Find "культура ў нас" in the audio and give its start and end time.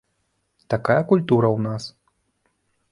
1.11-1.83